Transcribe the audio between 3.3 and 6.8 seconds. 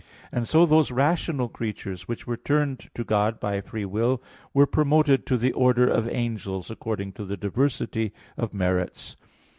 by free will, were promoted to the order of angels